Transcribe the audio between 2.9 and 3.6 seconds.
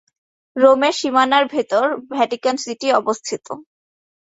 অবস্থিত।